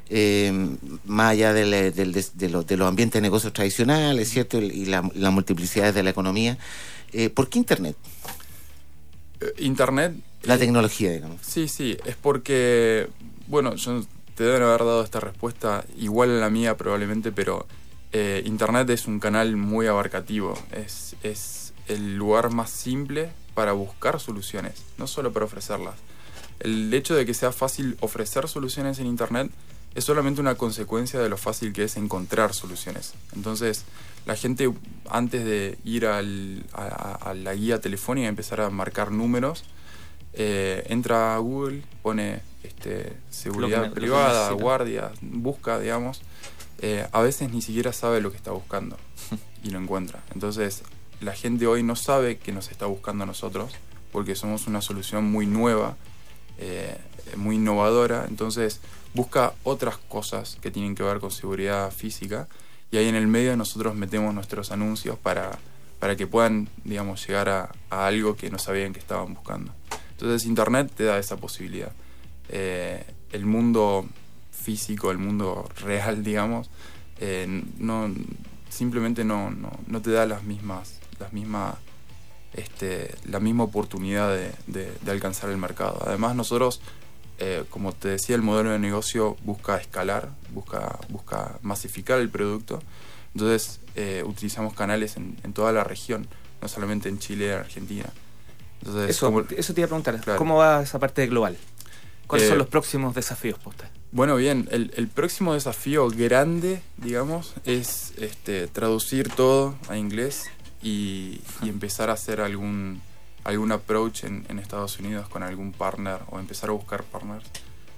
Eh, 0.10 0.52
más 1.06 1.32
allá 1.32 1.52
del- 1.54 1.94
del- 1.94 2.12
de, 2.14 2.26
de 2.34 2.50
los- 2.50 2.68
de 2.68 2.78
los 2.78 2.88
ambientes 2.88 3.16
de 3.20 3.22
negocios 3.22 3.52
tradicionales, 3.54 4.30
¿cierto? 4.30 4.62
Y 4.62 4.86
la, 4.86 5.10
las 5.16 5.32
multiplicidades 5.34 5.96
de 5.96 6.04
la 6.04 6.10
economía. 6.12 6.58
eh, 7.14 7.30
¿Por 7.30 7.48
qué 7.50 7.58
Internet? 7.60 7.96
Eh, 9.42 9.54
Internet. 9.60 10.14
La 10.44 10.56
eh, 10.56 10.58
tecnología, 10.58 11.12
digamos. 11.12 11.38
Sí, 11.42 11.68
sí, 11.68 11.98
es 12.06 12.16
porque, 12.16 13.08
bueno, 13.48 13.76
yo 13.76 14.04
te 14.36 14.44
deben 14.44 14.64
haber 14.64 14.80
dado 14.82 15.04
esta 15.04 15.20
respuesta 15.20 15.86
igual 15.98 16.30
a 16.32 16.40
la 16.42 16.50
mía 16.50 16.78
probablemente, 16.78 17.32
pero 17.32 17.66
eh, 18.12 18.44
Internet 18.46 18.90
es 18.90 19.08
un 19.08 19.20
canal 19.20 19.56
muy 19.56 19.88
abarcativo, 19.88 20.58
es, 20.72 21.16
es 21.24 21.74
el 21.88 22.16
lugar 22.16 22.52
más 22.52 22.70
simple 22.70 23.30
para 23.54 23.72
buscar 23.74 24.20
soluciones, 24.20 24.84
no 24.98 25.08
solo 25.08 25.32
para 25.32 25.46
ofrecerlas. 25.46 25.96
El 26.60 26.94
hecho 26.94 27.16
de 27.16 27.26
que 27.26 27.34
sea 27.34 27.52
fácil 27.52 27.98
ofrecer 28.02 28.48
soluciones 28.48 29.00
en 29.00 29.08
Internet 29.08 29.52
es 29.94 30.04
solamente 30.04 30.42
una 30.42 30.56
consecuencia 30.56 31.20
de 31.20 31.30
lo 31.30 31.38
fácil 31.38 31.72
que 31.74 31.84
es 31.86 31.96
encontrar 31.96 32.54
soluciones. 32.54 33.14
Entonces, 33.34 33.84
la 34.26 34.36
gente 34.36 34.72
antes 35.10 35.46
de 35.46 35.78
ir 35.86 36.06
al- 36.06 36.66
a, 36.74 37.34
la 37.34 37.54
guía 37.54 37.80
telefónica 37.80 38.26
y 38.26 38.28
empezar 38.28 38.60
a 38.62 38.70
marcar 38.70 39.12
números, 39.12 39.64
eh, 40.34 40.86
entra 40.90 41.36
a 41.36 41.38
Google, 41.38 41.82
pone 42.02 42.42
este, 42.66 43.14
seguridad 43.30 43.92
privada, 43.92 44.52
guardia, 44.52 45.12
busca, 45.22 45.80
digamos. 45.80 46.22
Eh, 46.80 47.08
a 47.12 47.22
veces 47.22 47.52
ni 47.52 47.62
siquiera 47.62 47.94
sabe 47.94 48.22
lo 48.22 48.32
que 48.32 48.38
está 48.38 48.52
buscando 48.52 48.98
y 49.64 49.70
lo 49.70 49.80
encuentra. 49.80 50.24
Entonces, 50.34 50.84
la 51.22 51.34
gente 51.34 51.68
hoy 51.68 51.84
no 51.84 51.96
sabe 51.96 52.38
que 52.38 52.52
nos 52.52 52.70
está 52.70 52.86
buscando 52.86 53.24
a 53.24 53.28
nosotros 53.28 53.74
porque 54.12 54.36
somos 54.36 54.68
una 54.68 54.82
solución 54.82 55.26
muy 55.26 55.46
nueva, 55.46 55.96
eh, 56.58 56.98
muy 57.38 57.56
innovadora. 57.56 58.26
Entonces, 58.28 58.82
busca 59.14 59.54
otras 59.64 59.98
cosas 59.98 60.58
que 60.62 60.72
tienen 60.72 60.96
que 60.96 61.04
ver 61.04 61.20
con 61.20 61.32
seguridad 61.32 61.92
física 61.92 62.48
y 62.92 62.98
ahí 62.98 63.08
en 63.08 63.16
el 63.16 63.28
medio 63.28 63.56
nosotros 63.58 63.96
metemos 63.96 64.34
nuestros 64.34 64.72
anuncios 64.72 65.18
para, 65.18 65.58
para 66.00 66.16
que 66.16 66.28
puedan, 66.28 66.70
digamos, 66.84 67.26
llegar 67.26 67.50
a, 67.50 67.72
a 67.90 68.08
algo 68.08 68.36
que 68.36 68.50
no 68.50 68.60
sabían 68.60 68.94
que 68.94 69.00
estaban 69.00 69.34
buscando. 69.34 69.74
Entonces 70.12 70.46
Internet 70.46 70.92
te 70.96 71.04
da 71.04 71.18
esa 71.18 71.38
posibilidad. 71.38 71.92
Eh, 72.50 73.04
el 73.32 73.46
mundo 73.46 74.06
físico, 74.52 75.12
el 75.12 75.18
mundo 75.18 75.70
real, 75.82 76.24
digamos, 76.24 76.70
eh, 77.20 77.64
no, 77.78 78.14
simplemente 78.70 79.24
no, 79.26 79.52
no, 79.52 79.72
no 79.88 80.02
te 80.02 80.12
da 80.12 80.26
las 80.26 80.44
mismas, 80.44 81.00
las 81.20 81.34
mismas, 81.34 81.76
este, 82.54 83.14
la 83.26 83.40
misma 83.40 83.64
oportunidad 83.66 84.30
de, 84.36 84.52
de- 84.68 84.92
de 85.02 85.12
alcanzar 85.12 85.50
el 85.50 85.58
mercado. 85.58 86.02
Además 86.06 86.36
nosotros, 86.36 86.82
eh, 87.40 87.64
como 87.70 87.92
te 87.94 88.10
decía, 88.10 88.36
el 88.36 88.42
modelo 88.42 88.72
de 88.72 88.80
negocio 88.80 89.36
busca 89.44 89.78
escalar, 89.78 90.30
busca, 90.54 91.00
busca 91.10 91.60
masificar 91.62 92.20
el 92.20 92.30
producto. 92.30 92.82
Entonces 93.34 93.82
eh, 93.96 94.24
utilizamos 94.26 94.74
canales 94.74 95.18
en, 95.18 95.38
en 95.44 95.52
toda 95.54 95.72
la 95.74 95.84
región, 95.84 96.28
no 96.62 96.68
solamente 96.70 97.10
en 97.10 97.20
Chile 97.20 97.46
y 97.46 97.50
en 97.50 97.54
Argentina. 97.60 98.06
Entonces, 98.82 99.10
Eso, 99.10 99.26
como- 99.28 99.42
eso 99.42 99.74
te 99.74 99.82
iba 99.82 99.86
a 99.86 99.90
preguntar. 99.90 100.20
Claro. 100.22 100.38
¿Cómo 100.40 100.56
va 100.58 100.82
esa 100.82 101.00
parte 101.00 101.28
global? 101.28 101.58
¿Cuáles 102.28 102.48
Eh, 102.48 102.50
son 102.50 102.58
los 102.58 102.68
próximos 102.68 103.16
desafíos 103.16 103.60
postas? 103.60 103.90
Bueno, 104.12 104.36
bien, 104.36 104.68
el, 104.72 104.92
el 104.96 105.08
próximo 105.08 105.54
desafío 105.54 106.08
grande, 106.10 106.82
digamos, 106.98 107.54
es 107.66 108.14
este, 108.18 108.68
traducir 108.68 109.30
todo 109.30 109.76
a 109.90 109.98
inglés 109.98 110.46
y, 110.82 111.42
y 111.62 111.70
empezar 111.70 112.10
a 112.10 112.14
hacer 112.14 112.40
algún, 112.42 113.02
algún 113.44 113.72
approach 113.72 114.24
en, 114.24 114.46
en 114.50 114.60
Estados 114.60 115.00
Unidos 115.00 115.28
con 115.28 115.44
algún 115.44 115.74
partner 115.74 116.20
o 116.30 116.40
empezar 116.40 116.70
a 116.70 116.74
buscar 116.74 117.04
partners. 117.04 117.46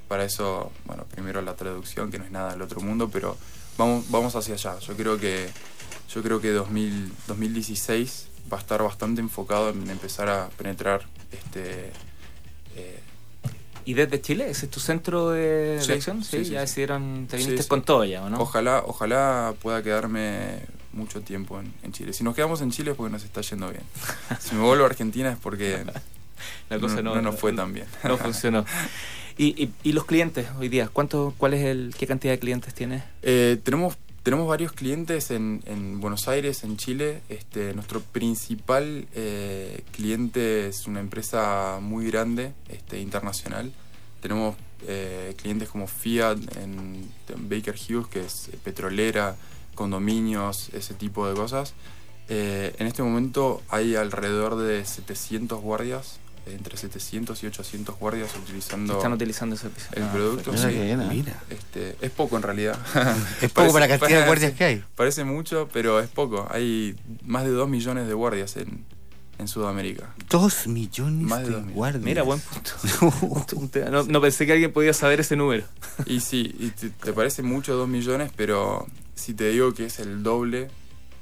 Para 0.07 0.23
eso, 0.23 0.71
bueno, 0.85 1.03
primero 1.05 1.41
la 1.41 1.55
traducción, 1.55 2.09
que 2.09 2.17
no 2.17 2.25
es 2.25 2.31
nada 2.31 2.51
del 2.51 2.61
otro 2.61 2.79
mundo, 2.81 3.09
pero 3.11 3.37
vamos, 3.77 4.09
vamos 4.09 4.35
hacia 4.35 4.55
allá. 4.55 4.79
Yo 4.79 4.95
creo 4.95 5.19
que, 5.19 5.49
yo 6.13 6.23
creo 6.23 6.39
que 6.41 6.51
2000 6.51 7.11
2016 7.27 8.27
va 8.51 8.57
a 8.57 8.61
estar 8.61 8.81
bastante 8.81 9.19
enfocado 9.21 9.69
en 9.69 9.89
empezar 9.89 10.29
a 10.29 10.47
penetrar 10.57 11.05
este, 11.31 11.91
eh, 12.75 12.99
¿Y 13.87 13.93
desde 13.93 14.19
Chile? 14.19 14.49
¿Ese 14.49 14.65
es 14.65 14.71
tu 14.71 14.81
centro 14.81 15.29
de 15.29 15.77
Sí, 15.79 15.87
de 15.87 15.93
acción? 15.93 16.21
Sí, 16.21 16.39
sí, 16.39 16.45
sí, 16.45 16.51
ya 16.51 16.59
decidieron, 16.59 17.25
te 17.29 17.37
viniste 17.37 17.65
con 17.69 17.83
todo 17.83 18.03
ya, 18.03 18.21
¿o 18.21 18.29
no? 18.29 18.37
Ojalá, 18.37 18.83
ojalá 18.85 19.53
pueda 19.61 19.81
quedarme 19.81 20.59
mucho 20.91 21.21
tiempo 21.21 21.57
en, 21.57 21.73
en 21.83 21.93
Chile. 21.93 22.11
Si 22.11 22.25
nos 22.25 22.35
quedamos 22.35 22.59
en 22.59 22.71
Chile 22.71 22.91
es 22.91 22.97
porque 22.97 23.13
nos 23.13 23.23
está 23.23 23.39
yendo 23.39 23.69
bien. 23.69 23.83
Si 24.41 24.55
me 24.55 24.61
vuelvo 24.61 24.83
a 24.83 24.87
Argentina 24.87 25.31
es 25.31 25.37
porque 25.37 25.85
La 26.69 26.79
cosa 26.79 27.01
no, 27.01 27.15
no 27.15 27.21
nos 27.21 27.39
fue 27.39 27.53
tan 27.53 27.73
bien. 27.73 27.87
No 28.03 28.17
funcionó. 28.17 28.65
¿Y, 29.37 29.63
y, 29.63 29.71
y 29.83 29.93
los 29.93 30.03
clientes 30.03 30.47
hoy 30.59 30.67
día? 30.67 30.89
¿Cuánto, 30.91 31.33
cuál 31.37 31.53
es 31.53 31.63
el, 31.63 31.95
¿Qué 31.97 32.07
cantidad 32.07 32.33
de 32.33 32.39
clientes 32.39 32.73
tienes? 32.73 33.03
Eh, 33.21 33.57
tenemos, 33.63 33.95
tenemos 34.27 34.49
varios 34.49 34.73
clientes 34.73 35.31
en, 35.31 35.63
en 35.67 36.01
Buenos 36.01 36.27
Aires, 36.27 36.65
en 36.65 36.75
Chile. 36.75 37.21
Este, 37.29 37.73
nuestro 37.73 38.01
principal 38.01 39.07
eh, 39.15 39.85
cliente 39.93 40.67
es 40.67 40.85
una 40.85 40.99
empresa 40.99 41.79
muy 41.81 42.07
grande, 42.07 42.51
este, 42.67 42.99
internacional. 42.99 43.71
Tenemos 44.21 44.57
eh, 44.85 45.33
clientes 45.37 45.69
como 45.69 45.87
Fiat 45.87 46.39
en, 46.57 47.09
Baker 47.37 47.75
Hughes, 47.75 48.07
que 48.07 48.19
es 48.19 48.49
petrolera, 48.65 49.37
condominios, 49.75 50.71
ese 50.73 50.93
tipo 50.93 51.25
de 51.29 51.33
cosas. 51.33 51.73
Eh, 52.27 52.75
en 52.79 52.87
este 52.87 53.03
momento 53.03 53.61
hay 53.69 53.95
alrededor 53.95 54.57
de 54.57 54.83
700 54.83 55.61
guardias, 55.61 56.19
entre 56.53 56.77
700 56.77 57.43
y 57.43 57.47
800 57.47 57.97
guardias 57.99 58.31
utilizando 58.35 58.95
Están 58.97 59.13
utilizando 59.13 59.55
ese 59.55 59.63
servicio. 59.63 59.89
el 59.93 60.03
Ah, 60.03 60.11
producto. 60.13 60.51
Mira 60.51 60.69
sí. 60.69 60.75
¿eh? 60.77 60.97
Mira. 61.09 61.43
Este, 61.49 61.95
es 62.01 62.11
poco 62.11 62.37
en 62.37 62.43
realidad. 62.43 62.77
Es 63.41 63.51
poco 63.51 63.73
para 63.73 63.87
la 63.87 63.97
cantidad 63.97 64.21
de 64.21 64.25
guardias 64.25 64.53
que 64.53 64.63
hay. 64.63 64.83
Parece 64.95 65.23
mucho, 65.23 65.69
pero 65.71 65.99
es 65.99 66.07
poco. 66.09 66.47
Hay 66.51 66.95
más 67.25 67.43
de 67.43 67.51
2 67.51 67.67
millones 67.69 68.07
de 68.07 68.13
guardias 68.13 68.57
en, 68.57 68.83
en 69.39 69.47
Sudamérica. 69.47 70.13
Dos 70.29 70.67
millones 70.67 71.23
Más 71.27 71.39
de 71.39 71.45
de 71.45 71.51
dos 71.51 71.59
millones. 71.61 71.75
guardias. 71.75 72.03
Mira, 72.03 72.23
buen 72.23 72.39
punto. 72.39 72.71
No, 73.91 74.03
no 74.03 74.21
pensé 74.21 74.45
que 74.45 74.53
alguien 74.53 74.73
podía 74.73 74.93
saber 74.93 75.19
ese 75.19 75.35
número. 75.35 75.63
Y 76.05 76.19
sí, 76.21 76.55
y 76.59 76.69
te, 76.69 76.89
te 76.89 77.13
parece 77.13 77.43
mucho 77.43 77.75
2 77.75 77.87
millones, 77.87 78.31
pero 78.35 78.87
si 79.15 79.33
te 79.33 79.49
digo 79.49 79.73
que 79.73 79.85
es 79.85 79.99
el 79.99 80.23
doble 80.23 80.69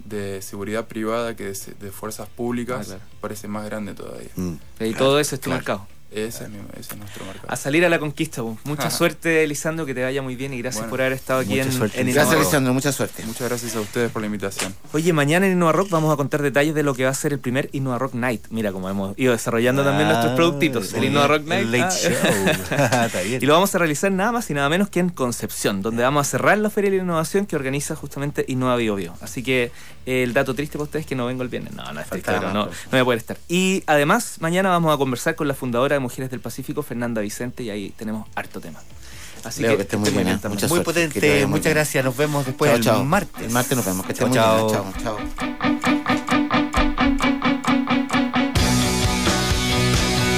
de 0.05 0.41
seguridad 0.41 0.87
privada 0.87 1.35
que 1.35 1.49
de, 1.49 1.73
de 1.79 1.91
fuerzas 1.91 2.29
públicas, 2.29 2.79
Ah, 2.81 2.85
claro. 2.85 3.01
parece 3.21 3.47
más 3.47 3.65
grande 3.65 3.93
todavía. 3.93 4.29
Mm. 4.35 4.53
Y 4.81 4.93
todo 4.93 5.19
eso 5.19 5.35
es 5.35 5.41
tu 5.41 5.45
claro. 5.45 5.57
mercado. 5.59 5.87
Ese, 6.15 6.45
es 6.45 6.49
mi- 6.49 6.57
ese 6.79 6.93
es 6.93 6.97
nuestro 6.97 7.25
mercado. 7.25 7.47
A 7.51 7.55
salir 7.55 7.85
a 7.85 7.89
la 7.89 7.99
conquista, 7.99 8.41
po. 8.41 8.57
Mucha 8.63 8.89
suerte, 8.89 9.43
Elisandro, 9.43 9.85
que 9.85 9.93
te 9.93 10.03
vaya 10.03 10.21
muy 10.21 10.35
bien 10.35 10.53
y 10.53 10.59
gracias 10.59 10.81
Bueno, 10.83 10.89
por 10.91 11.01
haber 11.01 11.13
estado 11.13 11.41
aquí 11.41 11.59
en, 11.59 11.67
en 11.67 11.77
Gracias, 11.79 11.95
Innova 11.97 12.13
Gracias, 12.13 12.27
Rock. 12.33 12.41
Alessandro. 12.41 12.73
Mucha 12.73 12.91
suerte. 12.91 13.23
Muchas 13.25 13.49
gracias 13.49 13.75
a 13.75 13.81
ustedes 13.81 14.11
por 14.11 14.21
la 14.21 14.25
invitación. 14.27 14.73
Oye, 14.93 15.11
mañana 15.13 15.45
en 15.45 15.53
Innova 15.53 15.73
Rock 15.73 15.89
vamos 15.89 16.13
a 16.13 16.15
contar 16.17 16.41
detalles 16.41 16.73
de 16.73 16.83
lo 16.83 16.93
que 16.93 17.03
va 17.03 17.09
a 17.11 17.13
ser 17.13 17.33
el 17.33 17.39
primer 17.39 17.69
Innova 17.73 17.97
Rock 17.99 18.13
Night. 18.13 18.45
Mira 18.49 18.71
cómo 18.71 18.89
hemos 18.89 19.17
ido 19.19 19.33
desarrollando 19.33 19.83
también 19.83 20.07
Ah, 20.09 20.13
nuestros 20.13 20.35
productitos. 20.35 20.93
El 20.93 21.03
Innova 21.05 21.27
bien. 21.27 21.39
Rock 21.39 21.47
Night. 21.49 21.61
El 21.65 21.71
late 21.71 21.83
ah. 21.83 21.91
show. 21.91 22.85
Está 23.05 23.21
bien. 23.21 23.43
Y 23.43 23.45
lo 23.45 23.53
vamos 23.53 23.75
a 23.75 23.77
realizar 23.77 24.11
nada 24.11 24.31
más 24.31 24.49
y 24.49 24.53
nada 24.53 24.69
menos 24.69 24.89
que 24.89 24.99
en 25.01 25.09
Concepción, 25.09 25.81
donde 25.81 26.03
vamos 26.03 26.27
a 26.27 26.29
cerrar 26.29 26.57
la 26.57 26.69
Feria 26.69 26.91
de 26.91 26.97
la 26.97 27.03
Innovación 27.03 27.45
que 27.45 27.55
organiza 27.55 27.95
justamente 27.95 28.45
Innova 28.47 28.75
Bio 28.77 28.95
Bio. 28.95 29.13
Así 29.21 29.43
que 29.43 29.71
eh, 30.05 30.23
el 30.23 30.33
dato 30.33 30.53
triste 30.53 30.77
para 30.77 30.83
ustedes 30.85 31.03
es 31.05 31.09
que 31.09 31.15
no 31.15 31.25
vengo 31.25 31.43
el 31.43 31.49
viernes. 31.49 31.73
No, 31.73 31.91
no 31.91 31.99
es 31.99 32.07
triste, 32.07 32.31
no, 32.31 32.39
pues. 32.41 32.53
no 32.53 32.69
voy 32.91 32.99
a 32.99 33.03
poder 33.05 33.17
estar. 33.19 33.37
Y 33.49 33.83
además, 33.87 34.37
mañana 34.39 34.69
vamos 34.69 34.93
a 34.93 34.97
conversar 34.97 35.35
con 35.35 35.47
la 35.47 35.53
fundadora 35.53 35.95
de 35.95 35.99
Mujeres 36.05 36.29
del 36.29 36.39
Pacífico, 36.39 36.83
Fernanda 36.83 37.21
Vicente, 37.21 37.63
y 37.63 37.69
ahí 37.69 37.93
tenemos 37.97 38.27
harto 38.35 38.59
tema. 38.61 38.79
Así 39.43 39.61
Leo, 39.61 39.71
que, 39.71 39.77
que 39.77 39.83
esté 39.83 39.97
muy 39.97 40.09
bien, 40.09 40.27
¿eh? 40.27 40.39
Muy 40.47 40.57
te 40.57 40.67
potente, 40.83 41.19
muy 41.19 41.45
muchas 41.47 41.65
bien. 41.65 41.75
gracias. 41.75 42.03
Nos 42.05 42.17
vemos 42.17 42.45
después 42.45 42.69
Chao, 42.69 42.77
el 42.77 42.83
chao. 42.83 43.03
martes. 43.03 43.43
El 43.45 43.51
martes 43.51 43.75
nos 43.77 43.85
vemos. 43.85 44.05
Que 44.05 44.13
esté 44.13 44.25
Chao, 44.29 44.29
muy 44.29 44.37
bien. 44.37 44.73
chao. 44.73 44.93
Chao, 45.03 45.17
chao. 46.07 46.24